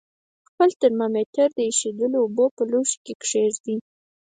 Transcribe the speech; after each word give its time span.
خپل 0.49 0.69
ترمامتر 0.81 1.47
د 1.53 1.59
ایشېدلو 1.69 2.17
اوبو 2.23 2.45
په 2.55 2.63
لوښي 2.71 2.97
کې 3.05 3.13
کیږدئ. 3.23 3.77